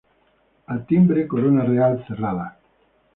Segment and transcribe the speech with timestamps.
[0.75, 2.49] Al timbre corona real, cerrada.